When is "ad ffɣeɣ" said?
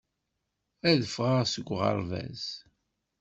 0.89-1.39